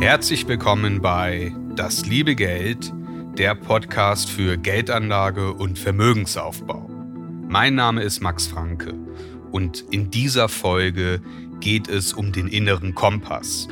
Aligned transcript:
Herzlich 0.00 0.46
willkommen 0.46 1.00
bei 1.00 1.52
Das 1.76 2.04
liebe 2.04 2.34
Geld, 2.34 2.92
der 3.38 3.54
Podcast 3.54 4.28
für 4.28 4.58
Geldanlage 4.58 5.54
und 5.54 5.78
Vermögensaufbau. 5.78 6.90
Mein 7.48 7.74
Name 7.74 8.02
ist 8.02 8.20
Max 8.20 8.46
Franke 8.46 8.94
und 9.50 9.84
in 9.90 10.10
dieser 10.10 10.48
Folge 10.48 11.22
geht 11.60 11.88
es 11.88 12.12
um 12.12 12.32
den 12.32 12.48
inneren 12.48 12.94
Kompass. 12.94 13.68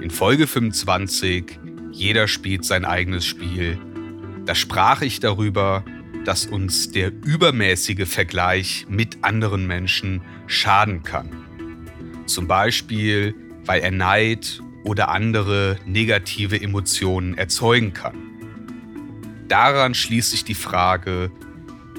In 0.00 0.10
Folge 0.10 0.46
25 0.46 1.58
Jeder 1.92 2.28
spielt 2.28 2.64
sein 2.64 2.84
eigenes 2.84 3.24
Spiel. 3.24 3.78
Da 4.44 4.54
sprach 4.54 5.00
ich 5.00 5.20
darüber, 5.20 5.84
dass 6.24 6.46
uns 6.46 6.90
der 6.90 7.12
übermäßige 7.24 8.06
Vergleich 8.06 8.86
mit 8.88 9.18
anderen 9.22 9.66
Menschen 9.66 10.22
schaden 10.46 11.02
kann. 11.02 11.30
Zum 12.26 12.46
Beispiel, 12.46 13.34
weil 13.64 13.80
er 13.80 13.90
Neid 13.90 14.60
oder 14.84 15.08
andere 15.08 15.78
negative 15.86 16.60
Emotionen 16.60 17.36
erzeugen 17.36 17.92
kann. 17.92 18.16
Daran 19.48 19.94
schließt 19.94 20.30
sich 20.30 20.44
die 20.44 20.54
Frage, 20.54 21.30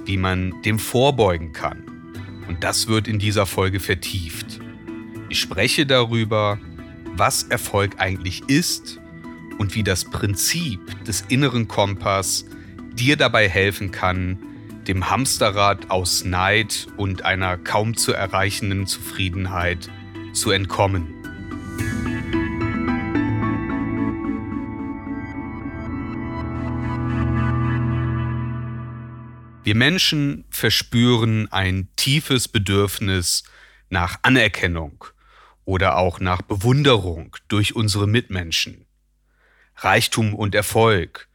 wie 0.06 0.18
man 0.18 0.62
dem 0.64 0.80
vorbeugen 0.80 1.54
kann. 1.54 1.84
Und 2.48 2.64
das 2.64 2.88
wird 2.88 3.08
in 3.08 3.20
dieser 3.20 3.46
Folge 3.46 3.80
vertieft. 3.80 4.60
Ich 5.30 5.40
spreche 5.40 5.86
darüber, 5.86 6.60
was 7.16 7.44
Erfolg 7.44 7.96
eigentlich 7.98 8.44
ist 8.48 9.00
und 9.58 9.76
wie 9.76 9.84
das 9.84 10.06
Prinzip 10.06 11.04
des 11.06 11.22
inneren 11.28 11.68
Kompass 11.68 12.46
dir 12.94 13.16
dabei 13.16 13.48
helfen 13.48 13.92
kann, 13.92 14.38
dem 14.88 15.10
Hamsterrad 15.10 15.92
aus 15.92 16.26
Neid 16.26 16.88
und 16.98 17.24
einer 17.24 17.58
kaum 17.58 17.96
zu 17.96 18.14
erreichenden 18.14 18.88
Zufriedenheit 18.88 19.90
zu 20.34 20.52
entkommen. 20.52 21.21
Wir 29.64 29.76
Menschen 29.76 30.46
verspüren 30.50 31.52
ein 31.52 31.88
tiefes 31.96 32.48
Bedürfnis 32.48 33.44
nach 33.90 34.18
Anerkennung 34.24 35.06
oder 35.66 35.98
auch 35.98 36.20
nach 36.20 36.42
Bewunderung 36.42 37.36
durch 37.48 37.76
unsere 37.76 38.08
Mitmenschen. 38.08 38.88
Reichtum 39.76 40.34
und 40.34 40.56
Erfolg, 40.56 41.30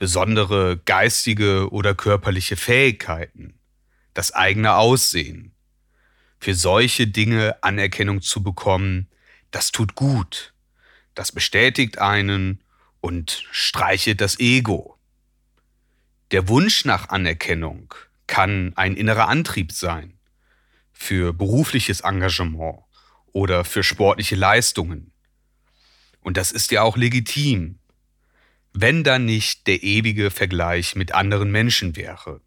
besondere 0.00 0.78
geistige 0.84 1.70
oder 1.70 1.94
körperliche 1.94 2.56
Fähigkeiten, 2.56 3.54
das 4.14 4.32
eigene 4.32 4.74
Aussehen. 4.74 5.54
Für 6.40 6.54
solche 6.56 7.06
Dinge 7.06 7.62
Anerkennung 7.62 8.20
zu 8.20 8.42
bekommen, 8.42 9.08
das 9.52 9.70
tut 9.70 9.94
gut, 9.94 10.54
das 11.14 11.30
bestätigt 11.30 11.98
einen 11.98 12.64
und 13.00 13.44
streichelt 13.52 14.20
das 14.20 14.40
Ego. 14.40 14.99
Der 16.30 16.46
Wunsch 16.46 16.84
nach 16.84 17.08
Anerkennung 17.08 17.92
kann 18.28 18.72
ein 18.76 18.96
innerer 18.96 19.28
Antrieb 19.28 19.72
sein 19.72 20.18
für 20.92 21.32
berufliches 21.32 22.02
Engagement 22.02 22.78
oder 23.32 23.64
für 23.64 23.82
sportliche 23.82 24.36
Leistungen. 24.36 25.12
Und 26.20 26.36
das 26.36 26.52
ist 26.52 26.70
ja 26.70 26.82
auch 26.82 26.96
legitim, 26.96 27.80
wenn 28.72 29.02
da 29.02 29.18
nicht 29.18 29.66
der 29.66 29.82
ewige 29.82 30.30
Vergleich 30.30 30.94
mit 30.94 31.12
anderen 31.12 31.50
Menschen 31.50 31.96
wäre. 31.96 32.40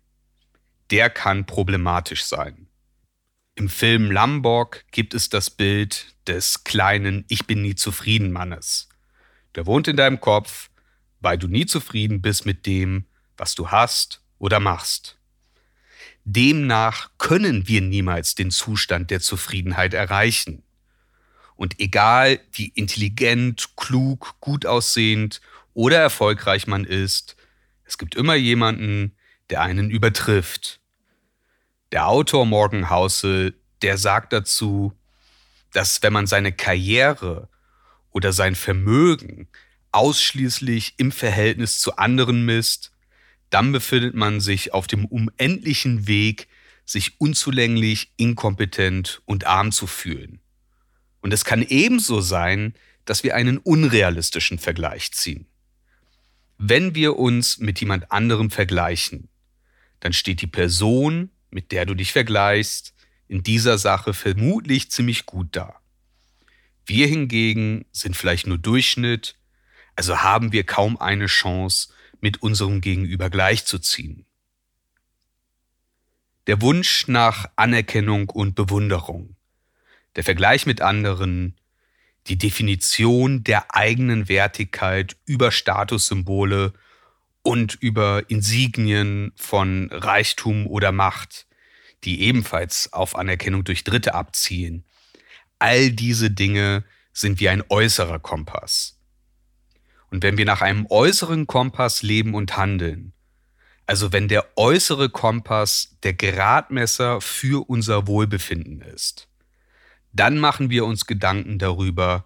Der 0.90 1.10
kann 1.10 1.46
problematisch 1.46 2.24
sein. 2.24 2.68
Im 3.56 3.68
Film 3.68 4.12
Lamborg 4.12 4.86
gibt 4.92 5.14
es 5.14 5.28
das 5.28 5.50
Bild 5.50 6.16
des 6.26 6.64
kleinen 6.64 7.26
Ich 7.28 7.48
bin 7.48 7.62
nie 7.62 7.76
zufrieden 7.76 8.32
Mannes. 8.32 8.88
Der 9.56 9.66
wohnt 9.66 9.90
in 9.90 9.98
deinem 9.98 10.22
Kopf, 10.22 10.70
weil 11.20 11.38
du 11.38 11.48
nie 11.48 11.66
zufrieden 11.66 12.22
bist 12.22 12.46
mit 12.46 12.66
dem, 12.66 13.08
was 13.44 13.56
du 13.56 13.72
hast 13.72 14.22
oder 14.40 14.62
machst. 14.62 15.18
Demnach 16.24 17.10
können 17.18 17.68
wir 17.68 17.82
niemals 17.82 18.36
den 18.36 18.52
Zustand 18.52 19.12
der 19.12 19.20
Zufriedenheit 19.20 19.94
erreichen. 19.94 20.64
Und 21.58 21.78
egal 21.82 22.40
wie 22.54 22.70
intelligent, 22.70 23.76
klug, 23.76 24.36
gut 24.40 24.66
aussehend 24.66 25.42
oder 25.74 26.00
erfolgreich 26.00 26.68
man 26.68 26.86
ist, 26.86 27.36
es 27.84 27.98
gibt 27.98 28.16
immer 28.16 28.36
jemanden, 28.36 29.14
der 29.50 29.62
einen 29.62 29.90
übertrifft. 29.90 30.80
Der 31.92 32.08
Autor 32.08 32.46
Morgan 32.46 32.90
Housel, 32.90 33.60
der 33.82 33.98
sagt 33.98 34.32
dazu, 34.32 34.94
dass 35.74 36.02
wenn 36.02 36.14
man 36.14 36.28
seine 36.28 36.54
Karriere 36.54 37.50
oder 38.12 38.32
sein 38.32 38.56
Vermögen 38.56 39.50
ausschließlich 39.92 40.94
im 40.96 41.12
Verhältnis 41.12 41.82
zu 41.82 41.98
anderen 41.98 42.46
misst, 42.46 42.93
dann 43.54 43.72
befindet 43.72 44.16
man 44.16 44.40
sich 44.40 44.74
auf 44.74 44.88
dem 44.88 45.06
unendlichen 45.06 46.08
Weg, 46.08 46.48
sich 46.86 47.22
unzulänglich, 47.22 48.12
inkompetent 48.18 49.22
und 49.26 49.46
arm 49.46 49.72
zu 49.72 49.86
fühlen. 49.86 50.40
Und 51.22 51.34
es 51.34 51.46
kann 51.46 51.62
ebenso 51.62 52.20
sein, 52.20 52.74
dass 53.06 53.24
wir 53.24 53.36
einen 53.36 53.60
unrealistischen 53.60 54.58
Vergleich 54.58 55.12
ziehen. 55.12 55.46
Wenn 56.58 56.96
wir 56.96 57.18
uns 57.18 57.60
mit 57.60 57.80
jemand 57.80 58.12
anderem 58.12 58.50
vergleichen, 58.50 59.30
dann 60.00 60.14
steht 60.14 60.42
die 60.42 60.48
Person, 60.48 61.30
mit 61.52 61.72
der 61.72 61.86
du 61.86 61.94
dich 61.94 62.12
vergleichst, 62.12 62.94
in 63.28 63.44
dieser 63.44 63.78
Sache 63.78 64.14
vermutlich 64.14 64.90
ziemlich 64.90 65.26
gut 65.26 65.50
da. 65.52 65.80
Wir 66.86 67.08
hingegen 67.08 67.86
sind 67.92 68.18
vielleicht 68.18 68.48
nur 68.48 68.58
Durchschnitt, 68.58 69.36
also 69.96 70.20
haben 70.24 70.52
wir 70.52 70.64
kaum 70.64 70.98
eine 70.98 71.28
Chance, 71.28 71.90
mit 72.24 72.42
unserem 72.42 72.80
Gegenüber 72.80 73.30
gleichzuziehen. 73.30 74.26
Der 76.48 76.62
Wunsch 76.62 77.10
nach 77.10 77.50
Anerkennung 77.58 78.30
und 78.30 78.56
Bewunderung, 78.56 79.36
der 80.16 80.24
Vergleich 80.24 80.66
mit 80.66 80.80
anderen, 80.80 81.60
die 82.28 82.38
Definition 82.38 83.44
der 83.44 83.76
eigenen 83.76 84.30
Wertigkeit 84.30 85.18
über 85.26 85.52
Statussymbole 85.52 86.72
und 87.42 87.76
über 87.76 88.30
Insignien 88.30 89.34
von 89.36 89.90
Reichtum 89.92 90.66
oder 90.66 90.94
Macht, 90.94 91.46
die 92.06 92.22
ebenfalls 92.22 92.94
auf 92.94 93.18
Anerkennung 93.18 93.66
durch 93.66 93.84
Dritte 93.84 94.16
abzielen. 94.16 94.86
All 95.60 95.92
diese 95.92 96.32
Dinge 96.32 96.86
sind 97.12 97.42
wie 97.42 97.50
ein 97.50 97.64
äußerer 97.68 98.20
Kompass. 98.20 98.98
Und 100.14 100.22
wenn 100.22 100.38
wir 100.38 100.46
nach 100.46 100.62
einem 100.62 100.86
äußeren 100.92 101.48
Kompass 101.48 102.04
leben 102.04 102.36
und 102.36 102.56
handeln, 102.56 103.14
also 103.88 104.14
wenn 104.14 104.28
der 104.28 104.46
äußere 104.60 105.10
Kompass 105.10 105.98
der 106.04 106.14
Gradmesser 106.14 107.20
für 107.20 107.68
unser 107.68 108.06
Wohlbefinden 108.06 108.82
ist, 108.82 109.28
dann 110.12 110.38
machen 110.38 110.70
wir 110.70 110.86
uns 110.86 111.08
Gedanken 111.08 111.58
darüber, 111.58 112.26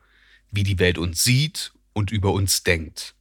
wie 0.52 0.64
die 0.64 0.80
Welt 0.80 0.98
uns 0.98 1.24
sieht 1.24 1.72
und 1.94 2.12
über 2.12 2.34
uns 2.34 2.64
denkt, 2.64 3.16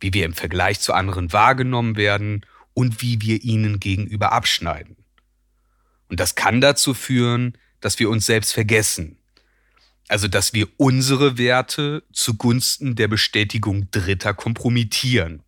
wie 0.00 0.12
wir 0.12 0.26
im 0.26 0.34
Vergleich 0.34 0.80
zu 0.80 0.92
anderen 0.92 1.32
wahrgenommen 1.32 1.96
werden 1.96 2.44
und 2.74 3.00
wie 3.00 3.22
wir 3.22 3.42
ihnen 3.42 3.80
gegenüber 3.80 4.32
abschneiden. 4.32 4.96
Und 6.10 6.20
das 6.20 6.34
kann 6.34 6.60
dazu 6.60 6.92
führen, 6.92 7.56
dass 7.80 7.98
wir 7.98 8.10
uns 8.10 8.26
selbst 8.26 8.52
vergessen, 8.52 9.16
Also, 10.08 10.28
dass 10.28 10.52
wir 10.52 10.68
unsere 10.76 11.36
Werte 11.36 12.04
zugunsten 12.12 12.94
der 12.94 13.08
Bestätigung 13.08 13.90
Dritter 13.90 14.34
kompromittieren. 14.34 15.42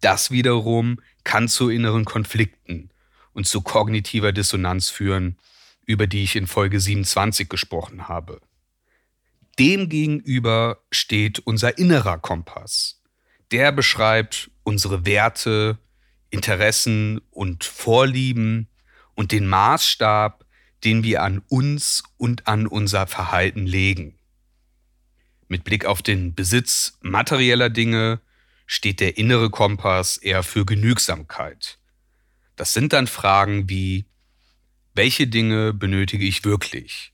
Das 0.00 0.30
wiederum 0.30 1.00
kann 1.24 1.48
zu 1.48 1.70
inneren 1.70 2.04
Konflikten 2.04 2.90
und 3.32 3.46
zu 3.46 3.62
kognitiver 3.62 4.32
Dissonanz 4.32 4.90
führen, 4.90 5.38
über 5.86 6.06
die 6.06 6.24
ich 6.24 6.36
in 6.36 6.46
Folge 6.46 6.80
27 6.80 7.48
gesprochen 7.48 8.08
habe. 8.08 8.40
Demgegenüber 9.58 10.82
steht 10.90 11.40
unser 11.40 11.78
innerer 11.78 12.18
Kompass. 12.18 13.00
Der 13.50 13.72
beschreibt 13.72 14.50
unsere 14.62 15.04
Werte, 15.04 15.78
Interessen 16.30 17.20
und 17.30 17.64
Vorlieben 17.64 18.68
und 19.14 19.32
den 19.32 19.46
Maßstab, 19.46 20.41
den 20.84 21.04
wir 21.04 21.22
an 21.22 21.42
uns 21.48 22.02
und 22.16 22.46
an 22.46 22.66
unser 22.66 23.06
Verhalten 23.06 23.66
legen. 23.66 24.18
Mit 25.48 25.64
Blick 25.64 25.84
auf 25.84 26.02
den 26.02 26.34
Besitz 26.34 26.98
materieller 27.02 27.70
Dinge 27.70 28.20
steht 28.66 29.00
der 29.00 29.18
innere 29.18 29.50
Kompass 29.50 30.16
eher 30.16 30.42
für 30.42 30.64
Genügsamkeit. 30.64 31.78
Das 32.56 32.72
sind 32.72 32.92
dann 32.92 33.06
Fragen 33.06 33.68
wie, 33.68 34.06
welche 34.94 35.26
Dinge 35.26 35.72
benötige 35.72 36.24
ich 36.24 36.44
wirklich? 36.44 37.12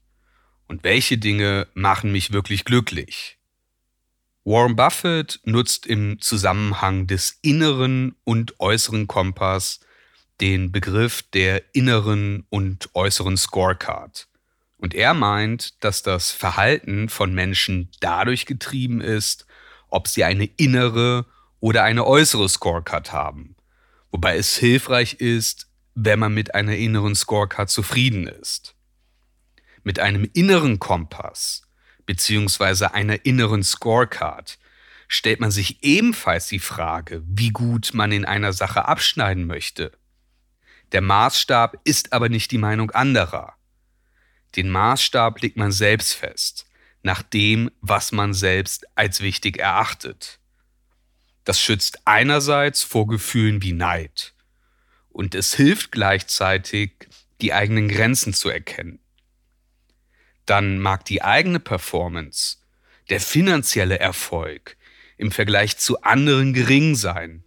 Und 0.66 0.84
welche 0.84 1.18
Dinge 1.18 1.66
machen 1.74 2.12
mich 2.12 2.32
wirklich 2.32 2.64
glücklich? 2.64 3.38
Warren 4.44 4.76
Buffett 4.76 5.40
nutzt 5.44 5.86
im 5.86 6.20
Zusammenhang 6.20 7.06
des 7.06 7.38
inneren 7.42 8.16
und 8.24 8.58
äußeren 8.60 9.06
Kompass 9.06 9.80
den 10.40 10.72
Begriff 10.72 11.22
der 11.22 11.74
inneren 11.74 12.46
und 12.48 12.90
äußeren 12.94 13.36
Scorecard. 13.36 14.28
Und 14.76 14.94
er 14.94 15.14
meint, 15.14 15.82
dass 15.82 16.02
das 16.02 16.30
Verhalten 16.30 17.08
von 17.08 17.34
Menschen 17.34 17.90
dadurch 18.00 18.46
getrieben 18.46 19.00
ist, 19.00 19.46
ob 19.88 20.06
sie 20.06 20.24
eine 20.24 20.44
innere 20.44 21.26
oder 21.60 21.82
eine 21.82 22.06
äußere 22.06 22.48
Scorecard 22.48 23.12
haben. 23.12 23.56
Wobei 24.10 24.36
es 24.36 24.56
hilfreich 24.56 25.14
ist, 25.14 25.68
wenn 25.94 26.20
man 26.20 26.32
mit 26.32 26.54
einer 26.54 26.76
inneren 26.76 27.16
Scorecard 27.16 27.68
zufrieden 27.68 28.28
ist. 28.28 28.76
Mit 29.82 29.98
einem 29.98 30.28
inneren 30.32 30.78
Kompass 30.78 31.62
beziehungsweise 32.08 32.94
einer 32.94 33.26
inneren 33.26 33.62
Scorecard 33.62 34.58
stellt 35.08 35.40
man 35.40 35.50
sich 35.50 35.82
ebenfalls 35.82 36.46
die 36.46 36.58
Frage, 36.58 37.22
wie 37.26 37.50
gut 37.50 37.90
man 37.92 38.12
in 38.12 38.24
einer 38.24 38.52
Sache 38.54 38.86
abschneiden 38.86 39.46
möchte. 39.46 39.92
Der 40.92 41.00
Maßstab 41.00 41.76
ist 41.84 42.12
aber 42.12 42.28
nicht 42.28 42.50
die 42.50 42.58
Meinung 42.58 42.90
anderer. 42.90 43.54
Den 44.56 44.70
Maßstab 44.70 45.40
legt 45.42 45.56
man 45.56 45.72
selbst 45.72 46.14
fest, 46.14 46.66
nach 47.02 47.22
dem, 47.22 47.70
was 47.80 48.12
man 48.12 48.32
selbst 48.32 48.86
als 48.94 49.20
wichtig 49.20 49.58
erachtet. 49.58 50.40
Das 51.44 51.60
schützt 51.60 52.00
einerseits 52.06 52.82
vor 52.82 53.06
Gefühlen 53.06 53.62
wie 53.62 53.72
Neid 53.72 54.34
und 55.10 55.34
es 55.34 55.54
hilft 55.54 55.92
gleichzeitig, 55.92 56.92
die 57.40 57.52
eigenen 57.52 57.88
Grenzen 57.88 58.34
zu 58.34 58.48
erkennen. 58.48 59.00
Dann 60.46 60.78
mag 60.78 61.04
die 61.04 61.22
eigene 61.22 61.60
Performance, 61.60 62.58
der 63.10 63.20
finanzielle 63.20 63.98
Erfolg 63.98 64.76
im 65.16 65.32
Vergleich 65.32 65.76
zu 65.76 66.02
anderen 66.02 66.54
gering 66.54 66.94
sein. 66.94 67.44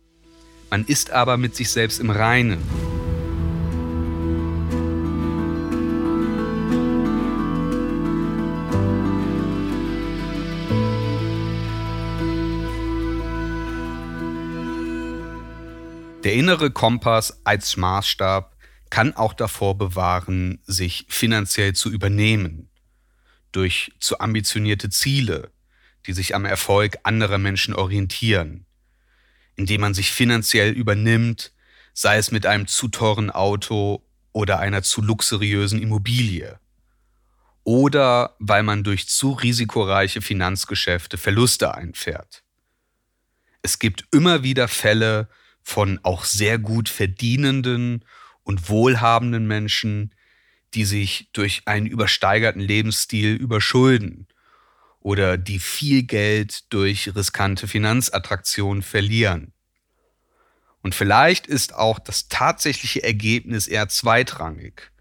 Man 0.70 0.86
ist 0.86 1.12
aber 1.12 1.38
mit 1.38 1.56
sich 1.56 1.70
selbst 1.70 2.00
im 2.00 2.10
Reinen. 2.10 2.62
Innere 16.42 16.72
Kompass 16.72 17.46
als 17.46 17.78
Maßstab 17.78 18.58
kann 18.90 19.16
auch 19.16 19.36
davor 19.36 19.78
bewahren, 19.78 20.60
sich 20.64 21.06
finanziell 21.08 21.74
zu 21.74 21.92
übernehmen, 21.92 22.72
durch 23.52 23.94
zu 24.00 24.20
ambitionierte 24.20 24.90
Ziele, 24.90 25.52
die 26.08 26.14
sich 26.14 26.34
am 26.34 26.46
Erfolg 26.46 26.98
anderer 27.04 27.38
Menschen 27.38 27.76
orientieren, 27.76 28.66
indem 29.56 29.82
man 29.82 29.94
sich 29.94 30.10
finanziell 30.10 30.72
übernimmt, 30.72 31.54
sei 31.94 32.18
es 32.18 32.32
mit 32.32 32.48
einem 32.48 32.66
zu 32.66 32.88
teuren 32.88 33.30
Auto 33.30 34.04
oder 34.32 34.58
einer 34.58 34.82
zu 34.82 35.04
luxuriösen 35.04 35.80
Immobilie, 35.80 36.60
oder 37.64 38.36
weil 38.40 38.64
man 38.64 38.84
durch 38.84 39.08
zu 39.08 39.34
risikoreiche 39.34 40.22
Finanzgeschäfte 40.22 41.20
Verluste 41.20 41.76
einfährt. 41.76 42.44
Es 43.62 43.78
gibt 43.78 44.06
immer 44.12 44.42
wieder 44.42 44.68
Fälle, 44.68 45.30
von 45.64 46.00
auch 46.04 46.26
sehr 46.26 46.58
gut 46.60 46.90
verdienenden 46.90 48.06
und 48.44 48.70
wohlhabenden 48.70 49.48
Menschen, 49.48 50.14
die 50.74 50.86
sich 50.86 51.30
durch 51.34 51.64
einen 51.66 51.86
übersteigerten 51.86 52.62
Lebensstil 52.62 53.36
überschulden 53.36 54.28
oder 55.00 55.38
die 55.38 55.60
viel 55.60 56.04
Geld 56.04 56.72
durch 56.72 57.14
riskante 57.16 57.68
Finanzattraktionen 57.68 58.84
verlieren. 58.84 59.54
Und 60.82 60.96
vielleicht 60.96 61.48
ist 61.48 61.76
auch 61.76 62.00
das 62.00 62.28
tatsächliche 62.28 63.04
Ergebnis 63.04 63.68
eher 63.68 63.90
zweitrangig. 63.90 64.92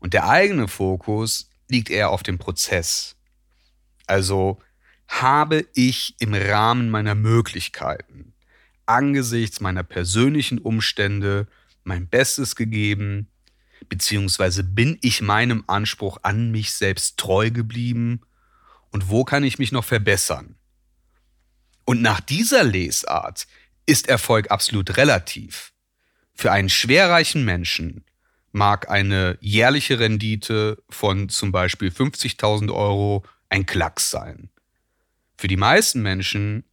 Und 0.00 0.14
der 0.14 0.28
eigene 0.28 0.68
Fokus 0.68 1.50
liegt 1.68 1.90
eher 1.90 2.10
auf 2.10 2.22
dem 2.22 2.38
Prozess. 2.38 3.16
Also 4.06 4.60
habe 5.06 5.66
ich 5.74 6.16
im 6.18 6.34
Rahmen 6.34 6.90
meiner 6.90 7.14
Möglichkeiten 7.14 8.33
angesichts 8.86 9.60
meiner 9.60 9.82
persönlichen 9.82 10.58
Umstände 10.58 11.46
mein 11.84 12.08
Bestes 12.08 12.56
gegeben, 12.56 13.28
beziehungsweise 13.88 14.64
bin 14.64 14.98
ich 15.02 15.20
meinem 15.20 15.64
Anspruch 15.66 16.18
an 16.22 16.50
mich 16.50 16.72
selbst 16.72 17.18
treu 17.18 17.50
geblieben 17.50 18.20
und 18.90 19.08
wo 19.08 19.24
kann 19.24 19.44
ich 19.44 19.58
mich 19.58 19.72
noch 19.72 19.84
verbessern? 19.84 20.56
Und 21.84 22.00
nach 22.00 22.20
dieser 22.20 22.64
Lesart 22.64 23.46
ist 23.86 24.08
Erfolg 24.08 24.50
absolut 24.50 24.96
relativ. 24.96 25.72
Für 26.34 26.50
einen 26.50 26.70
schwerreichen 26.70 27.44
Menschen 27.44 28.04
mag 28.52 28.88
eine 28.88 29.36
jährliche 29.40 29.98
Rendite 29.98 30.82
von 30.88 31.28
zum 31.28 31.52
Beispiel 31.52 31.90
50.000 31.90 32.72
Euro 32.72 33.24
ein 33.48 33.66
Klacks 33.66 34.10
sein. 34.10 34.48
Für 35.36 35.48
die 35.48 35.56
meisten 35.56 36.02
Menschen 36.02 36.64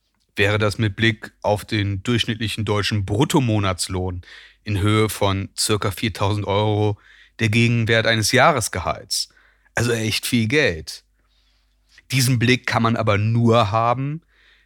wäre 0.41 0.57
das 0.57 0.79
mit 0.79 0.95
Blick 0.95 1.33
auf 1.43 1.65
den 1.65 2.01
durchschnittlichen 2.01 2.65
deutschen 2.65 3.05
Bruttomonatslohn 3.05 4.23
in 4.63 4.79
Höhe 4.79 5.07
von 5.07 5.49
circa 5.55 5.91
4000 5.91 6.47
Euro 6.47 6.97
der 7.37 7.49
Gegenwert 7.49 8.07
eines 8.07 8.31
Jahresgehalts. 8.31 9.29
Also 9.75 9.91
echt 9.91 10.25
viel 10.25 10.47
Geld. 10.47 11.03
Diesen 12.09 12.39
Blick 12.39 12.65
kann 12.65 12.81
man 12.81 12.95
aber 12.95 13.19
nur 13.19 13.69
haben, 13.69 14.23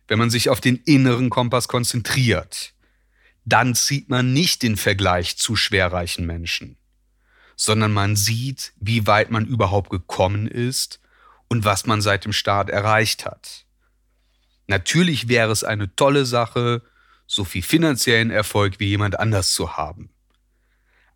wenn 0.07 0.17
man 0.17 0.29
sich 0.29 0.49
auf 0.49 0.61
den 0.61 0.77
inneren 0.77 1.29
Kompass 1.29 1.67
konzentriert. 1.67 2.73
Dann 3.43 3.75
zieht 3.75 4.07
man 4.07 4.31
nicht 4.31 4.63
den 4.63 4.77
Vergleich 4.77 5.35
zu 5.35 5.57
schwerreichen 5.57 6.25
Menschen, 6.25 6.77
sondern 7.57 7.91
man 7.91 8.15
sieht, 8.15 8.71
wie 8.79 9.07
weit 9.07 9.29
man 9.29 9.45
überhaupt 9.45 9.89
gekommen 9.89 10.47
ist 10.47 11.01
und 11.49 11.65
was 11.65 11.85
man 11.85 12.01
seit 12.01 12.23
dem 12.23 12.31
Start 12.31 12.69
erreicht 12.69 13.25
hat. 13.25 13.65
Natürlich 14.67 15.27
wäre 15.27 15.51
es 15.51 15.63
eine 15.63 15.95
tolle 15.95 16.25
Sache, 16.25 16.81
so 17.27 17.43
viel 17.43 17.61
finanziellen 17.61 18.31
Erfolg 18.31 18.79
wie 18.79 18.87
jemand 18.87 19.19
anders 19.19 19.53
zu 19.53 19.77
haben. 19.77 20.09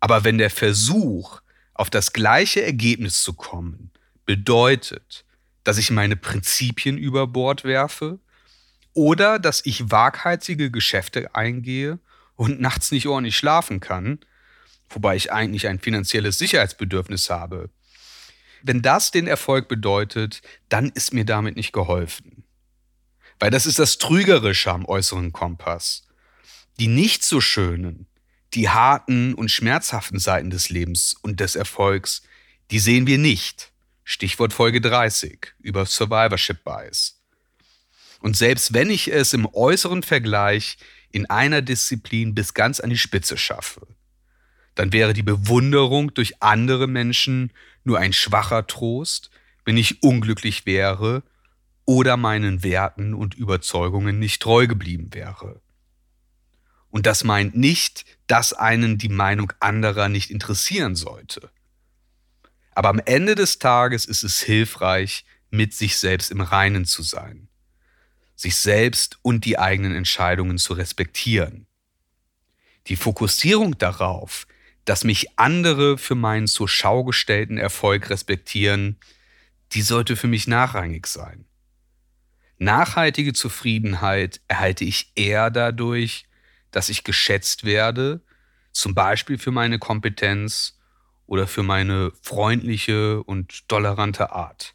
Aber 0.00 0.24
wenn 0.24 0.38
der 0.38 0.50
Versuch, 0.50 1.40
auf 1.74 1.90
das 1.90 2.12
gleiche 2.12 2.62
Ergebnis 2.62 3.22
zu 3.22 3.34
kommen, 3.34 3.90
bedeutet, 4.26 5.24
dass 5.64 5.78
ich 5.78 5.90
meine 5.90 6.16
Prinzipien 6.16 6.98
über 6.98 7.26
Bord 7.26 7.64
werfe 7.64 8.18
oder 8.92 9.38
dass 9.38 9.64
ich 9.64 9.90
waghalsige 9.90 10.70
Geschäfte 10.70 11.34
eingehe 11.34 11.98
und 12.36 12.60
nachts 12.60 12.90
nicht 12.90 13.06
ordentlich 13.06 13.36
schlafen 13.36 13.80
kann, 13.80 14.18
wobei 14.88 15.16
ich 15.16 15.32
eigentlich 15.32 15.68
ein 15.68 15.78
finanzielles 15.78 16.38
Sicherheitsbedürfnis 16.38 17.30
habe. 17.30 17.70
Wenn 18.62 18.82
das 18.82 19.10
den 19.10 19.26
Erfolg 19.26 19.68
bedeutet, 19.68 20.42
dann 20.68 20.90
ist 20.90 21.14
mir 21.14 21.24
damit 21.24 21.56
nicht 21.56 21.72
geholfen. 21.72 22.39
Weil 23.40 23.50
das 23.50 23.64
ist 23.64 23.78
das 23.78 23.96
Trügerische 23.96 24.70
am 24.70 24.84
äußeren 24.84 25.32
Kompass. 25.32 26.06
Die 26.78 26.86
nicht 26.86 27.24
so 27.24 27.40
schönen, 27.40 28.06
die 28.52 28.68
harten 28.68 29.34
und 29.34 29.50
schmerzhaften 29.50 30.18
Seiten 30.18 30.50
des 30.50 30.68
Lebens 30.68 31.16
und 31.22 31.40
des 31.40 31.56
Erfolgs, 31.56 32.22
die 32.70 32.78
sehen 32.78 33.06
wir 33.06 33.18
nicht. 33.18 33.72
Stichwort 34.04 34.52
Folge 34.52 34.80
30 34.80 35.54
über 35.58 35.86
Survivorship 35.86 36.64
Bias. 36.64 37.20
Und 38.20 38.36
selbst 38.36 38.74
wenn 38.74 38.90
ich 38.90 39.10
es 39.10 39.32
im 39.32 39.46
äußeren 39.46 40.02
Vergleich 40.02 40.76
in 41.10 41.26
einer 41.26 41.62
Disziplin 41.62 42.34
bis 42.34 42.52
ganz 42.52 42.78
an 42.78 42.90
die 42.90 42.98
Spitze 42.98 43.38
schaffe, 43.38 43.86
dann 44.74 44.92
wäre 44.92 45.14
die 45.14 45.22
Bewunderung 45.22 46.12
durch 46.12 46.42
andere 46.42 46.86
Menschen 46.86 47.52
nur 47.84 47.98
ein 47.98 48.12
schwacher 48.12 48.66
Trost, 48.66 49.30
wenn 49.64 49.78
ich 49.78 50.02
unglücklich 50.02 50.66
wäre 50.66 51.22
oder 51.84 52.16
meinen 52.16 52.62
Werten 52.62 53.14
und 53.14 53.34
Überzeugungen 53.34 54.18
nicht 54.18 54.42
treu 54.42 54.66
geblieben 54.66 55.08
wäre. 55.12 55.60
Und 56.90 57.06
das 57.06 57.24
meint 57.24 57.56
nicht, 57.56 58.04
dass 58.26 58.52
einen 58.52 58.98
die 58.98 59.08
Meinung 59.08 59.52
anderer 59.60 60.08
nicht 60.08 60.30
interessieren 60.30 60.94
sollte. 60.94 61.50
Aber 62.72 62.88
am 62.88 63.00
Ende 63.04 63.34
des 63.34 63.58
Tages 63.58 64.06
ist 64.06 64.22
es 64.22 64.40
hilfreich, 64.40 65.24
mit 65.50 65.74
sich 65.74 65.96
selbst 65.96 66.30
im 66.30 66.40
Reinen 66.40 66.84
zu 66.84 67.02
sein, 67.02 67.48
sich 68.36 68.56
selbst 68.56 69.18
und 69.22 69.44
die 69.44 69.58
eigenen 69.58 69.94
Entscheidungen 69.94 70.58
zu 70.58 70.74
respektieren. 70.74 71.66
Die 72.86 72.96
Fokussierung 72.96 73.76
darauf, 73.78 74.46
dass 74.84 75.04
mich 75.04 75.38
andere 75.38 75.98
für 75.98 76.14
meinen 76.14 76.46
zur 76.46 76.68
Schau 76.68 77.04
gestellten 77.04 77.58
Erfolg 77.58 78.10
respektieren, 78.10 78.96
die 79.72 79.82
sollte 79.82 80.16
für 80.16 80.26
mich 80.26 80.46
nachrangig 80.46 81.06
sein. 81.06 81.44
Nachhaltige 82.62 83.32
Zufriedenheit 83.32 84.42
erhalte 84.46 84.84
ich 84.84 85.12
eher 85.14 85.50
dadurch, 85.50 86.26
dass 86.70 86.90
ich 86.90 87.04
geschätzt 87.04 87.64
werde, 87.64 88.20
zum 88.70 88.94
Beispiel 88.94 89.38
für 89.38 89.50
meine 89.50 89.78
Kompetenz 89.78 90.78
oder 91.24 91.46
für 91.46 91.62
meine 91.62 92.12
freundliche 92.20 93.22
und 93.22 93.66
tolerante 93.66 94.32
Art. 94.32 94.74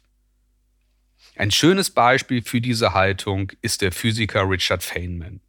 Ein 1.36 1.52
schönes 1.52 1.90
Beispiel 1.90 2.42
für 2.42 2.60
diese 2.60 2.92
Haltung 2.92 3.52
ist 3.62 3.82
der 3.82 3.92
Physiker 3.92 4.50
Richard 4.50 4.82
Feynman. 4.82 5.40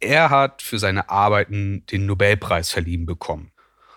Er 0.00 0.28
hat 0.28 0.60
für 0.60 0.78
seine 0.78 1.08
Arbeiten 1.08 1.86
den 1.86 2.04
Nobelpreis 2.04 2.70
verliehen 2.70 3.06
bekommen 3.06 3.52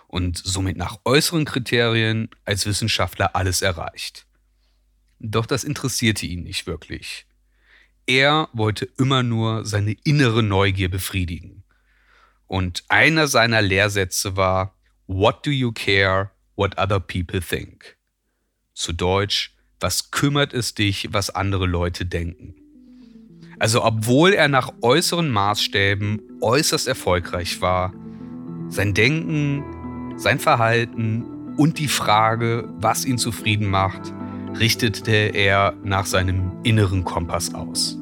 und 0.06 0.38
somit 0.38 0.78
nach 0.78 1.00
äußeren 1.04 1.44
Kriterien 1.44 2.30
als 2.46 2.64
Wissenschaftler 2.64 3.36
alles 3.36 3.60
erreicht. 3.60 4.25
Doch 5.18 5.46
das 5.46 5.64
interessierte 5.64 6.26
ihn 6.26 6.42
nicht 6.42 6.66
wirklich. 6.66 7.26
Er 8.06 8.48
wollte 8.52 8.88
immer 8.98 9.22
nur 9.22 9.64
seine 9.64 9.96
innere 10.04 10.42
Neugier 10.42 10.88
befriedigen. 10.88 11.64
Und 12.46 12.84
einer 12.88 13.26
seiner 13.26 13.62
Lehrsätze 13.62 14.36
war, 14.36 14.74
What 15.08 15.46
do 15.46 15.50
you 15.50 15.72
care 15.72 16.30
what 16.56 16.78
other 16.78 17.00
people 17.00 17.40
think? 17.40 17.96
Zu 18.74 18.92
Deutsch, 18.92 19.54
was 19.80 20.10
kümmert 20.10 20.52
es 20.52 20.74
dich, 20.74 21.08
was 21.12 21.30
andere 21.30 21.66
Leute 21.66 22.06
denken? 22.06 22.54
Also 23.58 23.84
obwohl 23.84 24.32
er 24.32 24.48
nach 24.48 24.72
äußeren 24.82 25.30
Maßstäben 25.30 26.20
äußerst 26.40 26.86
erfolgreich 26.86 27.60
war, 27.60 27.92
sein 28.68 28.94
Denken, 28.94 30.16
sein 30.18 30.38
Verhalten 30.38 31.54
und 31.56 31.78
die 31.78 31.88
Frage, 31.88 32.68
was 32.78 33.04
ihn 33.04 33.18
zufrieden 33.18 33.68
macht, 33.68 34.12
richtete 34.58 35.34
er 35.34 35.74
nach 35.82 36.06
seinem 36.06 36.52
inneren 36.62 37.04
Kompass 37.04 37.54
aus. 37.54 37.96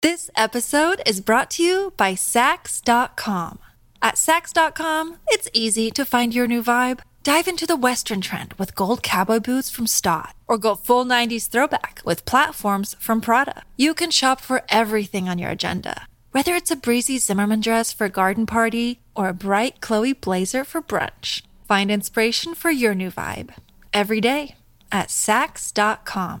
This 0.00 0.30
episode 0.36 1.02
is 1.06 1.20
brought 1.20 1.50
to 1.50 1.62
you 1.62 1.92
by 1.96 2.14
Sax.com. 2.14 3.58
At 4.00 4.16
Sax.com, 4.16 5.16
it's 5.28 5.48
easy 5.52 5.90
to 5.90 6.04
find 6.04 6.34
your 6.34 6.46
new 6.46 6.62
vibe. 6.62 7.00
Dive 7.24 7.48
into 7.48 7.66
the 7.66 7.76
Western 7.76 8.20
trend 8.20 8.54
with 8.58 8.74
gold 8.74 9.02
cowboy 9.02 9.40
boots 9.40 9.70
from 9.70 9.86
Stott, 9.86 10.34
or 10.46 10.56
go 10.56 10.74
full 10.74 11.04
90s 11.04 11.48
throwback 11.48 12.00
with 12.04 12.24
platforms 12.24 12.96
from 12.98 13.20
Prada. 13.20 13.64
You 13.76 13.92
can 13.92 14.10
shop 14.10 14.40
for 14.40 14.62
everything 14.70 15.28
on 15.28 15.38
your 15.38 15.50
agenda 15.50 16.06
whether 16.38 16.54
it's 16.54 16.70
a 16.70 16.76
breezy 16.76 17.18
Zimmerman 17.18 17.60
dress 17.60 17.92
for 17.92 18.04
a 18.04 18.10
garden 18.10 18.46
party 18.46 19.00
or 19.18 19.28
a 19.28 19.34
bright 19.34 19.80
Chloe 19.80 20.12
blazer 20.12 20.64
for 20.64 20.80
brunch, 20.80 21.42
find 21.66 21.90
inspiration 21.90 22.54
for 22.54 22.70
your 22.70 22.94
new 22.94 23.10
vibe 23.10 23.52
every 23.92 24.20
day 24.20 24.54
at 24.92 25.10
Sax.com. 25.10 26.40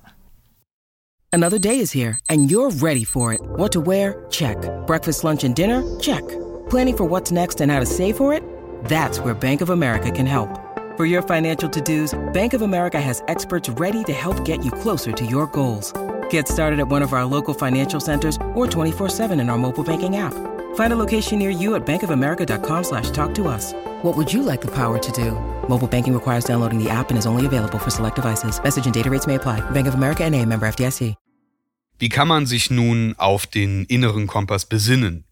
Another 1.32 1.58
day 1.58 1.80
is 1.80 1.92
here 1.92 2.20
and 2.28 2.50
you're 2.50 2.70
ready 2.70 3.04
for 3.04 3.32
it. 3.34 3.40
What 3.42 3.72
to 3.72 3.80
wear? 3.80 4.24
Check. 4.30 4.56
Breakfast, 4.86 5.24
lunch, 5.24 5.44
and 5.44 5.54
dinner? 5.54 5.82
Check. 5.98 6.26
Planning 6.70 6.96
for 6.96 7.04
what's 7.04 7.32
next 7.32 7.60
and 7.60 7.70
how 7.70 7.80
to 7.80 7.86
save 7.86 8.16
for 8.16 8.32
it? 8.32 8.42
That's 8.84 9.18
where 9.20 9.34
Bank 9.34 9.60
of 9.60 9.70
America 9.70 10.10
can 10.10 10.26
help. 10.26 10.48
For 10.96 11.04
your 11.04 11.22
financial 11.22 11.68
to 11.68 11.80
dos, 11.80 12.18
Bank 12.32 12.54
of 12.54 12.62
America 12.62 13.00
has 13.00 13.22
experts 13.28 13.68
ready 13.70 14.04
to 14.04 14.12
help 14.12 14.44
get 14.44 14.64
you 14.64 14.70
closer 14.70 15.12
to 15.12 15.26
your 15.26 15.46
goals. 15.48 15.92
Get 16.30 16.48
started 16.48 16.78
at 16.80 16.88
one 16.88 17.02
of 17.02 17.12
our 17.12 17.24
local 17.24 17.54
financial 17.54 18.00
centers 18.00 18.36
or 18.54 18.66
24-7 18.66 19.40
in 19.40 19.48
our 19.50 19.58
mobile 19.58 19.84
banking 19.84 20.16
app. 20.16 20.34
Find 20.74 20.92
a 20.92 20.96
location 20.96 21.38
near 21.38 21.50
you 21.50 21.74
at 21.76 21.86
bankofamerica.com 21.86 22.84
slash 22.84 23.10
talk 23.10 23.34
to 23.34 23.46
us. 23.46 23.74
What 24.02 24.16
would 24.16 24.32
you 24.32 24.42
like 24.42 24.60
the 24.60 24.74
power 24.74 24.98
to 24.98 25.12
do? 25.12 25.32
Mobile 25.68 25.86
banking 25.86 26.14
requires 26.14 26.44
downloading 26.44 26.82
the 26.82 26.90
app 26.90 27.10
and 27.10 27.18
is 27.18 27.26
only 27.26 27.46
available 27.46 27.78
for 27.78 27.90
select 27.90 28.16
devices. 28.16 28.60
Message 28.62 28.86
and 28.86 28.94
data 28.94 29.10
rates 29.10 29.26
may 29.26 29.36
apply. 29.36 29.60
Bank 29.70 29.86
of 29.86 29.94
America 29.94 30.24
and 30.24 30.34
a 30.34 30.44
member 30.44 30.66
FDIC. 30.66 31.14
Wie 32.00 32.08
kann 32.08 32.28
man 32.28 32.46
sich 32.46 32.70
nun 32.70 33.16
auf 33.18 33.46
den 33.48 33.84
inneren 33.86 34.28
Kompass 34.28 34.66
besinnen 34.66 35.24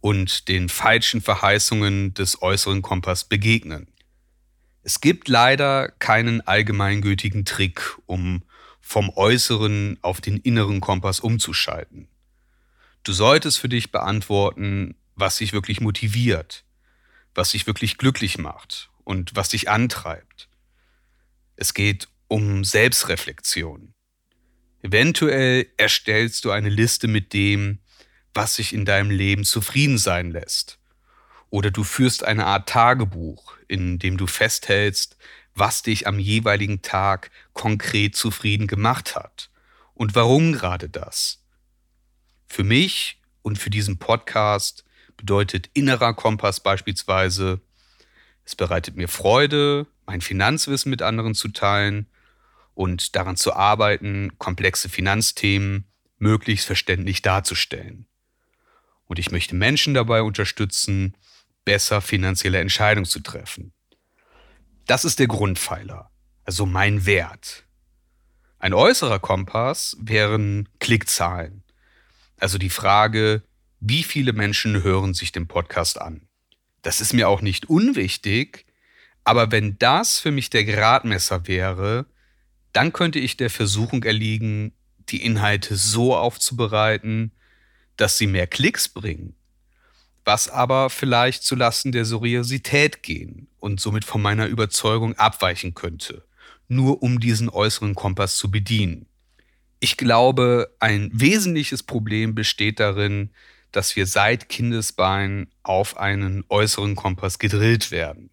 und 0.00 0.46
den 0.46 0.68
falschen 0.68 1.20
Verheißungen 1.20 2.14
des 2.14 2.42
äußeren 2.42 2.80
Kompass 2.80 3.24
begegnen? 3.24 3.88
Es 4.84 5.00
gibt 5.00 5.26
leider 5.26 5.88
keinen 5.98 6.46
allgemeingültigen 6.46 7.44
Trick, 7.44 7.82
um 8.06 8.42
vom 8.80 9.10
äußeren 9.16 9.98
auf 10.00 10.20
den 10.20 10.36
inneren 10.36 10.80
Kompass 10.80 11.18
umzuschalten. 11.18 12.06
Du 13.06 13.12
solltest 13.12 13.60
für 13.60 13.68
dich 13.68 13.92
beantworten, 13.92 14.96
was 15.14 15.36
dich 15.36 15.52
wirklich 15.52 15.80
motiviert, 15.80 16.64
was 17.36 17.52
dich 17.52 17.68
wirklich 17.68 17.98
glücklich 17.98 18.36
macht 18.36 18.90
und 19.04 19.36
was 19.36 19.50
dich 19.50 19.70
antreibt. 19.70 20.48
Es 21.54 21.72
geht 21.72 22.08
um 22.26 22.64
Selbstreflexion. 22.64 23.94
Eventuell 24.82 25.68
erstellst 25.76 26.44
du 26.44 26.50
eine 26.50 26.68
Liste 26.68 27.06
mit 27.06 27.32
dem, 27.32 27.78
was 28.34 28.56
sich 28.56 28.72
in 28.72 28.84
deinem 28.84 29.10
Leben 29.10 29.44
zufrieden 29.44 29.98
sein 29.98 30.32
lässt. 30.32 30.80
Oder 31.48 31.70
du 31.70 31.84
führst 31.84 32.24
eine 32.24 32.46
Art 32.46 32.68
Tagebuch, 32.68 33.56
in 33.68 34.00
dem 34.00 34.16
du 34.16 34.26
festhältst, 34.26 35.16
was 35.54 35.82
dich 35.82 36.08
am 36.08 36.18
jeweiligen 36.18 36.82
Tag 36.82 37.30
konkret 37.52 38.16
zufrieden 38.16 38.66
gemacht 38.66 39.14
hat 39.14 39.48
und 39.94 40.16
warum 40.16 40.54
gerade 40.54 40.88
das. 40.88 41.45
Für 42.46 42.64
mich 42.64 43.20
und 43.42 43.58
für 43.58 43.70
diesen 43.70 43.98
Podcast 43.98 44.84
bedeutet 45.16 45.70
innerer 45.72 46.14
Kompass 46.14 46.60
beispielsweise, 46.60 47.60
es 48.44 48.54
bereitet 48.54 48.96
mir 48.96 49.08
Freude, 49.08 49.86
mein 50.06 50.20
Finanzwissen 50.20 50.90
mit 50.90 51.02
anderen 51.02 51.34
zu 51.34 51.48
teilen 51.48 52.06
und 52.74 53.16
daran 53.16 53.36
zu 53.36 53.54
arbeiten, 53.54 54.38
komplexe 54.38 54.88
Finanzthemen 54.88 55.84
möglichst 56.18 56.66
verständlich 56.66 57.22
darzustellen. 57.22 58.06
Und 59.06 59.18
ich 59.18 59.30
möchte 59.30 59.54
Menschen 59.54 59.94
dabei 59.94 60.22
unterstützen, 60.22 61.16
besser 61.64 62.00
finanzielle 62.00 62.60
Entscheidungen 62.60 63.06
zu 63.06 63.20
treffen. 63.20 63.72
Das 64.86 65.04
ist 65.04 65.18
der 65.18 65.26
Grundpfeiler, 65.26 66.10
also 66.44 66.66
mein 66.66 67.06
Wert. 67.06 67.64
Ein 68.58 68.72
äußerer 68.72 69.18
Kompass 69.18 69.96
wären 70.00 70.68
Klickzahlen. 70.78 71.64
Also 72.38 72.58
die 72.58 72.70
Frage, 72.70 73.42
wie 73.80 74.02
viele 74.02 74.32
Menschen 74.32 74.82
hören 74.82 75.14
sich 75.14 75.32
den 75.32 75.46
Podcast 75.48 76.00
an? 76.00 76.28
Das 76.82 77.00
ist 77.00 77.12
mir 77.12 77.28
auch 77.28 77.40
nicht 77.40 77.68
unwichtig, 77.68 78.66
aber 79.24 79.50
wenn 79.50 79.78
das 79.78 80.18
für 80.18 80.30
mich 80.30 80.50
der 80.50 80.64
Gradmesser 80.64 81.46
wäre, 81.46 82.06
dann 82.72 82.92
könnte 82.92 83.18
ich 83.18 83.36
der 83.36 83.50
Versuchung 83.50 84.04
erliegen, 84.04 84.72
die 85.08 85.24
Inhalte 85.24 85.76
so 85.76 86.16
aufzubereiten, 86.16 87.32
dass 87.96 88.18
sie 88.18 88.26
mehr 88.26 88.46
Klicks 88.46 88.88
bringen 88.88 89.34
was 90.26 90.48
aber 90.48 90.90
vielleicht 90.90 91.44
zulasten 91.44 91.92
der 91.92 92.04
Seriosität 92.04 93.02
gehen 93.02 93.46
und 93.58 93.80
somit 93.80 94.04
von 94.04 94.20
meiner 94.20 94.46
Überzeugung 94.46 95.14
abweichen 95.14 95.74
könnte, 95.74 96.24
nur 96.66 97.02
um 97.02 97.20
diesen 97.20 97.48
äußeren 97.48 97.94
Kompass 97.94 98.36
zu 98.36 98.50
bedienen. 98.50 99.06
Ich 99.80 99.96
glaube, 99.96 100.74
ein 100.80 101.10
wesentliches 101.12 101.82
Problem 101.82 102.34
besteht 102.34 102.80
darin, 102.80 103.30
dass 103.72 103.94
wir 103.94 104.06
seit 104.06 104.48
Kindesbein 104.48 105.48
auf 105.62 105.98
einen 105.98 106.44
äußeren 106.48 106.96
Kompass 106.96 107.38
gedrillt 107.38 107.90
werden. 107.90 108.30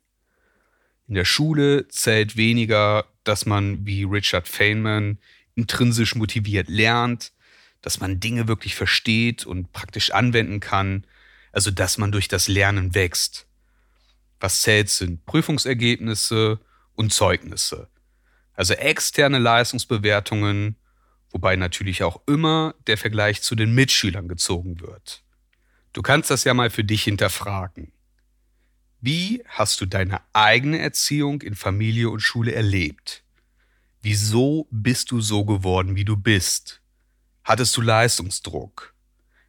In 1.07 1.15
der 1.15 1.25
Schule 1.25 1.87
zählt 1.89 2.37
weniger, 2.37 3.05
dass 3.23 3.45
man 3.45 3.85
wie 3.85 4.03
Richard 4.03 4.47
Feynman 4.47 5.19
intrinsisch 5.55 6.15
motiviert 6.15 6.69
lernt, 6.69 7.33
dass 7.81 7.99
man 7.99 8.21
Dinge 8.21 8.47
wirklich 8.47 8.75
versteht 8.75 9.45
und 9.45 9.73
praktisch 9.73 10.11
anwenden 10.11 10.61
kann, 10.61 11.05
also 11.51 11.71
dass 11.71 11.97
man 11.97 12.11
durch 12.11 12.29
das 12.29 12.47
Lernen 12.47 12.95
wächst. 12.95 13.45
Was 14.39 14.61
zählt 14.61 14.89
sind 14.89 15.25
Prüfungsergebnisse 15.25 16.59
und 16.95 17.11
Zeugnisse. 17.11 17.89
Also 18.55 18.73
externe 18.73 19.39
Leistungsbewertungen, 19.39 20.77
wobei 21.33 21.57
natürlich 21.57 22.03
auch 22.03 22.21
immer 22.27 22.75
der 22.87 22.97
Vergleich 22.97 23.41
zu 23.41 23.55
den 23.55 23.73
Mitschülern 23.73 24.27
gezogen 24.29 24.79
wird. 24.79 25.23
Du 25.91 26.01
kannst 26.01 26.31
das 26.31 26.45
ja 26.45 26.53
mal 26.53 26.69
für 26.69 26.83
dich 26.83 27.03
hinterfragen. 27.03 27.91
Wie 29.01 29.43
hast 29.47 29.81
du 29.81 29.85
deine 29.85 30.21
eigene 30.31 30.79
Erziehung 30.79 31.41
in 31.41 31.55
Familie 31.55 32.09
und 32.09 32.21
Schule 32.21 32.53
erlebt? 32.53 33.23
Wieso 34.01 34.67
bist 34.71 35.11
du 35.11 35.19
so 35.19 35.43
geworden, 35.43 35.95
wie 35.95 36.05
du 36.05 36.15
bist? 36.15 36.81
Hattest 37.43 37.75
du 37.75 37.81
Leistungsdruck? 37.81 38.93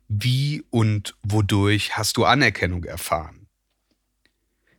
Wie 0.08 0.64
und 0.70 1.16
wodurch 1.22 1.96
hast 1.96 2.16
du 2.16 2.24
Anerkennung 2.24 2.84
erfahren? 2.84 3.46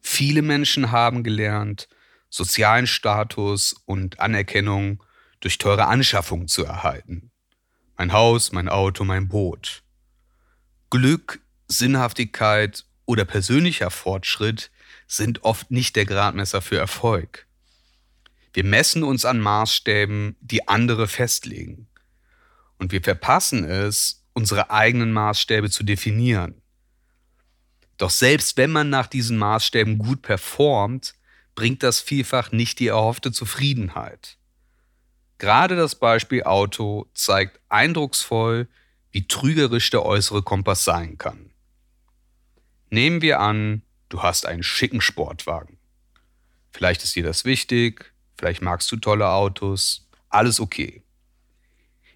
Viele 0.01 0.41
Menschen 0.41 0.91
haben 0.91 1.23
gelernt, 1.23 1.87
sozialen 2.29 2.85
Status 2.85 3.73
und 3.85 4.19
Anerkennung 4.19 5.03
durch 5.45 5.59
teure 5.59 5.85
Anschaffungen 5.85 6.47
zu 6.47 6.65
erhalten. 6.65 7.29
Mein 7.97 8.13
Haus, 8.13 8.51
mein 8.51 8.67
Auto, 8.67 9.03
mein 9.03 9.27
Boot. 9.27 9.83
Glück, 10.89 11.39
Sinnhaftigkeit 11.67 12.83
oder 13.05 13.25
persönlicher 13.25 13.91
Fortschritt 13.91 14.71
sind 15.05 15.43
oft 15.43 15.69
nicht 15.69 15.95
der 15.97 16.07
Gradmesser 16.07 16.63
für 16.63 16.79
Erfolg. 16.79 17.45
Wir 18.53 18.63
messen 18.63 19.03
uns 19.03 19.23
an 19.23 19.39
Maßstäben, 19.39 20.35
die 20.41 20.67
andere 20.67 21.07
festlegen. 21.07 21.89
Und 22.79 22.91
wir 22.91 23.03
verpassen 23.03 23.65
es, 23.65 24.25
unsere 24.33 24.71
eigenen 24.71 25.13
Maßstäbe 25.13 25.69
zu 25.69 25.83
definieren. 25.83 26.59
Doch 27.97 28.09
selbst 28.09 28.57
wenn 28.57 28.71
man 28.71 28.89
nach 28.89 29.05
diesen 29.05 29.37
Maßstäben 29.37 29.99
gut 29.99 30.23
performt, 30.23 31.13
bringt 31.53 31.83
das 31.83 31.99
vielfach 31.99 32.51
nicht 32.51 32.79
die 32.79 32.87
erhoffte 32.87 33.31
Zufriedenheit. 33.31 34.39
Gerade 35.37 35.75
das 35.75 35.95
Beispiel 35.95 36.43
Auto 36.43 37.07
zeigt 37.13 37.59
eindrucksvoll, 37.69 38.67
wie 39.11 39.27
trügerisch 39.27 39.89
der 39.89 40.05
äußere 40.05 40.43
Kompass 40.43 40.83
sein 40.83 41.17
kann. 41.17 41.51
Nehmen 42.89 43.21
wir 43.21 43.39
an, 43.39 43.81
du 44.09 44.23
hast 44.23 44.45
einen 44.45 44.63
schicken 44.63 45.01
Sportwagen. 45.01 45.77
Vielleicht 46.71 47.03
ist 47.03 47.15
dir 47.15 47.23
das 47.23 47.45
wichtig, 47.45 48.13
vielleicht 48.37 48.61
magst 48.61 48.91
du 48.91 48.97
tolle 48.97 49.29
Autos, 49.29 50.07
alles 50.29 50.59
okay. 50.59 51.03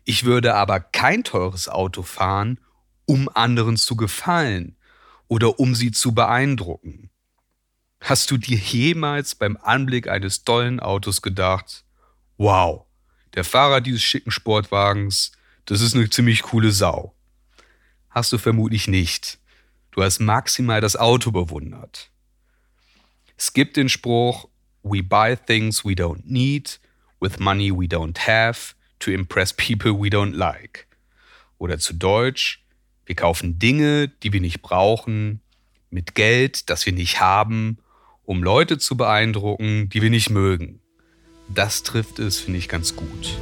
Ich 0.06 0.26
würde 0.26 0.56
aber 0.56 0.80
kein 0.80 1.24
teures 1.24 1.70
Auto 1.70 2.04
fahren, 2.04 2.60
um 3.06 3.30
anderen 3.34 3.78
zu 3.78 3.96
gefallen 3.96 4.78
oder 5.28 5.60
um 5.60 5.76
sie 5.76 5.92
zu 5.92 6.14
beeindrucken. 6.14 7.10
Hast 8.02 8.32
du 8.32 8.38
dir 8.38 8.58
jemals 8.58 9.36
beim 9.36 9.58
Anblick 9.58 10.08
eines 10.08 10.44
tollen 10.44 10.80
Autos 10.80 11.22
gedacht, 11.22 11.86
wow, 12.38 12.86
der 13.40 13.46
Fahrer 13.46 13.80
dieses 13.80 14.04
schicken 14.04 14.32
Sportwagens, 14.32 15.32
das 15.64 15.80
ist 15.80 15.96
eine 15.96 16.10
ziemlich 16.10 16.42
coole 16.42 16.74
Sau? 16.74 17.16
Hast 18.10 18.34
du 18.34 18.38
vermutlich 18.38 18.90
nicht. 18.90 19.40
Du 19.92 20.04
hast 20.04 20.20
maximal 20.20 20.82
das 20.82 20.98
Auto 20.98 21.32
bewundert. 21.32 22.12
Es 23.38 23.54
gibt 23.54 23.78
den 23.78 23.88
Spruch, 23.88 24.50
we 24.84 25.02
buy 25.02 25.38
things 25.38 25.86
we 25.86 25.92
don't 25.92 26.24
need 26.26 26.82
with 27.22 27.40
money 27.40 27.72
we 27.72 27.86
don't 27.86 28.28
have 28.28 28.76
to 29.00 29.10
impress 29.10 29.54
people 29.54 29.94
we 29.94 30.10
don't 30.10 30.36
like. 30.36 30.86
Oder 31.60 31.80
zu 31.80 31.94
Deutsch, 31.94 32.66
wir 33.06 33.16
kaufen 33.16 33.58
Dinge, 33.58 34.10
die 34.10 34.34
wir 34.34 34.42
nicht 34.42 34.62
brauchen, 34.62 35.40
mit 35.90 36.14
Geld, 36.14 36.70
das 36.70 36.86
wir 36.86 36.92
nicht 36.92 37.22
haben, 37.22 37.78
um 38.26 38.44
Leute 38.44 38.80
zu 38.80 38.98
beeindrucken, 38.98 39.88
die 39.88 40.02
wir 40.02 40.10
nicht 40.10 40.30
mögen. 40.30 40.82
Das 41.54 41.84
trifft 41.84 42.20
es, 42.20 42.40
finde 42.40 42.60
ich, 42.60 42.70
ganz 42.70 42.96
gut. 42.96 43.38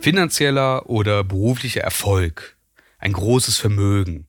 Finanzieller 0.00 0.88
oder 0.90 1.22
beruflicher 1.22 1.82
Erfolg, 1.82 2.56
ein 2.98 3.12
großes 3.12 3.56
Vermögen, 3.56 4.26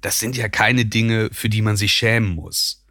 das 0.00 0.20
sind 0.20 0.36
ja 0.36 0.48
keine 0.48 0.84
Dinge, 0.84 1.30
für 1.32 1.48
die 1.48 1.62
man 1.62 1.76
sich 1.76 1.92
schämen 1.92 2.30
muss. 2.30 2.84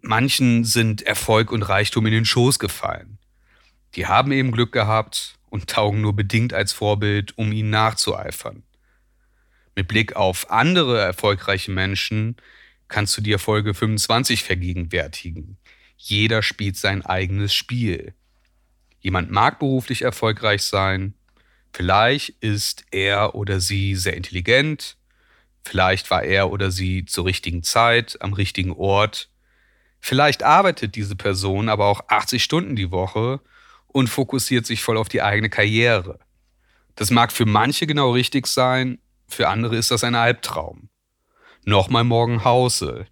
Manchen 0.00 0.64
sind 0.64 1.02
Erfolg 1.02 1.52
und 1.52 1.62
Reichtum 1.62 2.06
in 2.06 2.12
den 2.12 2.24
Schoß 2.24 2.58
gefallen. 2.58 3.18
Die 3.94 4.06
haben 4.06 4.32
eben 4.32 4.50
Glück 4.50 4.72
gehabt 4.72 5.38
und 5.52 5.68
taugen 5.68 6.00
nur 6.00 6.16
bedingt 6.16 6.54
als 6.54 6.72
Vorbild, 6.72 7.36
um 7.36 7.52
ihnen 7.52 7.70
nachzueifern. 7.70 8.62
Mit 9.76 9.86
Blick 9.86 10.16
auf 10.16 10.50
andere 10.50 11.00
erfolgreiche 11.00 11.70
Menschen 11.70 12.36
kannst 12.88 13.16
du 13.16 13.20
dir 13.20 13.38
Folge 13.38 13.74
25 13.74 14.42
vergegenwärtigen. 14.42 15.58
Jeder 15.96 16.42
spielt 16.42 16.76
sein 16.76 17.04
eigenes 17.04 17.54
Spiel. 17.54 18.14
Jemand 19.00 19.30
mag 19.30 19.58
beruflich 19.58 20.02
erfolgreich 20.02 20.62
sein, 20.62 21.14
Vielleicht 21.74 22.30
ist 22.40 22.84
er 22.90 23.34
oder 23.34 23.58
sie 23.58 23.94
sehr 23.96 24.14
intelligent, 24.16 24.98
vielleicht 25.64 26.10
war 26.10 26.22
er 26.22 26.50
oder 26.50 26.70
sie 26.70 27.06
zur 27.06 27.24
richtigen 27.24 27.62
Zeit 27.62 28.20
am 28.20 28.34
richtigen 28.34 28.72
Ort, 28.72 29.30
vielleicht 29.98 30.42
arbeitet 30.42 30.96
diese 30.96 31.16
Person 31.16 31.70
aber 31.70 31.86
auch 31.86 32.02
80 32.08 32.44
Stunden 32.44 32.76
die 32.76 32.90
Woche 32.90 33.40
und 33.92 34.08
fokussiert 34.08 34.66
sich 34.66 34.82
voll 34.82 34.96
auf 34.96 35.08
die 35.08 35.22
eigene 35.22 35.50
Karriere. 35.50 36.18
Das 36.94 37.10
mag 37.10 37.32
für 37.32 37.46
manche 37.46 37.86
genau 37.86 38.12
richtig 38.12 38.46
sein, 38.46 38.98
für 39.28 39.48
andere 39.48 39.76
ist 39.76 39.90
das 39.90 40.04
ein 40.04 40.14
Albtraum. 40.14 40.88
Nochmal 41.64 42.04
morgen 42.04 42.44
Hause. 42.44 43.06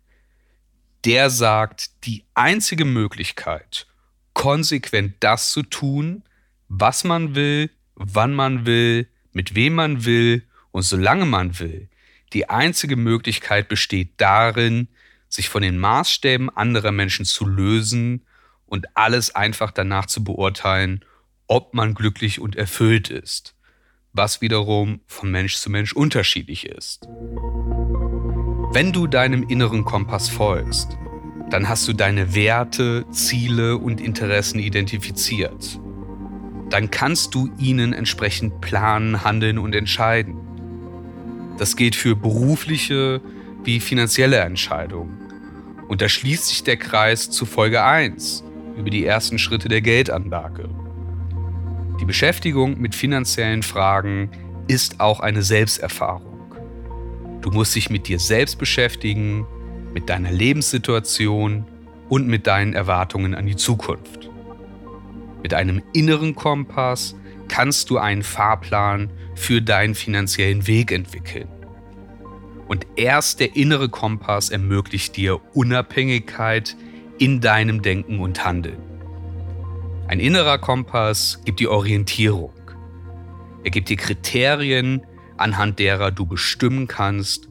Der 1.04 1.30
sagt, 1.30 2.04
die 2.04 2.24
einzige 2.34 2.84
Möglichkeit, 2.84 3.86
konsequent 4.34 5.14
das 5.20 5.50
zu 5.50 5.62
tun, 5.62 6.24
was 6.68 7.04
man 7.04 7.34
will, 7.34 7.70
wann 7.94 8.34
man 8.34 8.66
will, 8.66 9.08
mit 9.32 9.54
wem 9.54 9.74
man 9.74 10.04
will 10.04 10.46
und 10.72 10.82
solange 10.82 11.24
man 11.24 11.58
will. 11.58 11.88
Die 12.32 12.48
einzige 12.48 12.96
Möglichkeit 12.96 13.68
besteht 13.68 14.12
darin, 14.18 14.88
sich 15.28 15.48
von 15.48 15.62
den 15.62 15.78
Maßstäben 15.78 16.50
anderer 16.50 16.92
Menschen 16.92 17.24
zu 17.24 17.46
lösen 17.46 18.26
und 18.70 18.86
alles 18.96 19.34
einfach 19.34 19.70
danach 19.70 20.06
zu 20.06 20.24
beurteilen, 20.24 21.04
ob 21.46 21.74
man 21.74 21.92
glücklich 21.92 22.40
und 22.40 22.56
erfüllt 22.56 23.10
ist, 23.10 23.54
was 24.14 24.40
wiederum 24.40 25.00
von 25.06 25.30
Mensch 25.30 25.56
zu 25.56 25.68
Mensch 25.68 25.92
unterschiedlich 25.92 26.66
ist. 26.66 27.06
Wenn 28.72 28.92
du 28.92 29.06
deinem 29.06 29.42
inneren 29.46 29.84
Kompass 29.84 30.30
folgst, 30.30 30.96
dann 31.50 31.68
hast 31.68 31.86
du 31.86 31.92
deine 31.92 32.34
Werte, 32.34 33.04
Ziele 33.10 33.76
und 33.76 34.00
Interessen 34.00 34.58
identifiziert 34.58 35.78
dann 36.70 36.90
kannst 36.90 37.34
du 37.34 37.50
ihnen 37.58 37.92
entsprechend 37.92 38.60
planen, 38.60 39.24
handeln 39.24 39.58
und 39.58 39.74
entscheiden. 39.74 40.36
Das 41.58 41.76
gilt 41.76 41.96
für 41.96 42.16
berufliche 42.16 43.20
wie 43.64 43.80
finanzielle 43.80 44.38
Entscheidungen. 44.38 45.18
Und 45.88 46.00
da 46.00 46.08
schließt 46.08 46.46
sich 46.46 46.62
der 46.62 46.76
Kreis 46.76 47.30
zu 47.30 47.44
Folge 47.44 47.82
1 47.82 48.44
über 48.76 48.90
die 48.90 49.04
ersten 49.04 49.38
Schritte 49.38 49.68
der 49.68 49.80
Geldanlage. 49.80 50.68
Die 52.00 52.04
Beschäftigung 52.04 52.80
mit 52.80 52.94
finanziellen 52.94 53.62
Fragen 53.62 54.30
ist 54.68 55.00
auch 55.00 55.20
eine 55.20 55.42
Selbsterfahrung. 55.42 56.54
Du 57.42 57.50
musst 57.50 57.74
dich 57.74 57.90
mit 57.90 58.08
dir 58.08 58.18
selbst 58.18 58.58
beschäftigen, 58.58 59.46
mit 59.92 60.08
deiner 60.08 60.30
Lebenssituation 60.30 61.66
und 62.08 62.26
mit 62.26 62.46
deinen 62.46 62.74
Erwartungen 62.74 63.34
an 63.34 63.46
die 63.46 63.56
Zukunft. 63.56 64.30
Mit 65.42 65.54
einem 65.54 65.82
inneren 65.92 66.34
Kompass 66.34 67.16
kannst 67.48 67.90
du 67.90 67.98
einen 67.98 68.22
Fahrplan 68.22 69.10
für 69.34 69.60
deinen 69.60 69.94
finanziellen 69.94 70.66
Weg 70.66 70.92
entwickeln. 70.92 71.48
Und 72.68 72.86
erst 72.96 73.40
der 73.40 73.56
innere 73.56 73.88
Kompass 73.88 74.50
ermöglicht 74.50 75.16
dir 75.16 75.40
Unabhängigkeit 75.54 76.76
in 77.20 77.40
deinem 77.40 77.82
Denken 77.82 78.18
und 78.18 78.44
Handeln. 78.44 78.78
Ein 80.08 80.20
innerer 80.20 80.58
Kompass 80.58 81.40
gibt 81.44 81.60
dir 81.60 81.70
Orientierung. 81.70 82.54
Er 83.62 83.70
gibt 83.70 83.90
dir 83.90 83.96
Kriterien, 83.98 85.02
anhand 85.36 85.78
derer 85.78 86.10
du 86.10 86.24
bestimmen 86.24 86.88
kannst, 86.88 87.48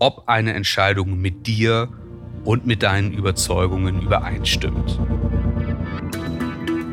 ob 0.00 0.24
eine 0.28 0.54
Entscheidung 0.54 1.20
mit 1.20 1.46
dir 1.46 1.88
und 2.44 2.66
mit 2.66 2.82
deinen 2.82 3.12
Überzeugungen 3.12 4.02
übereinstimmt. 4.02 4.98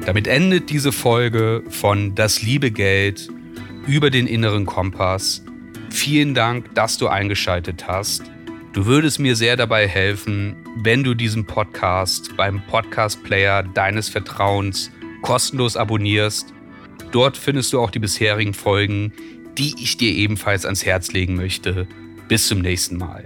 Damit 0.06 0.28
endet 0.28 0.70
diese 0.70 0.92
Folge 0.92 1.63
von 1.70 2.13
Das 2.13 2.44
liebe 2.44 2.70
Geld 2.70 3.28
über 3.88 4.12
den 4.12 4.28
inneren 4.28 4.68
Kompass. 4.68 5.44
Vielen 5.89 6.36
Dank, 6.36 6.76
dass 6.76 7.00
du 7.00 7.08
eingeschaltet 7.08 7.88
hast. 7.88 8.30
Du 8.80 8.86
würdest 8.86 9.20
mir 9.20 9.36
sehr 9.36 9.58
dabei 9.58 9.89
helfen, 9.89 10.56
wenn 10.78 11.04
du 11.04 11.13
diesen 11.13 11.46
Podcast 11.46 12.38
beim 12.38 12.65
Podcast-Player 12.65 13.62
deines 13.62 14.08
Vertrauens 14.08 14.89
kostenlos 15.22 15.76
abonnierst. 15.76 16.54
Dort 17.12 17.36
findest 17.36 17.74
du 17.74 17.82
auch 17.82 17.92
die 17.92 18.00
bisherigen 18.00 18.54
Folgen, 18.54 19.12
die 19.58 19.76
ich 19.84 19.98
dir 19.98 20.13
ebenfalls 20.13 20.63
ans 20.63 20.86
Herz 20.86 21.12
legen 21.12 21.36
möchte. 21.36 21.88
Bis 22.30 22.48
zum 22.48 22.60
nächsten 22.60 22.96
Mal. 22.96 23.26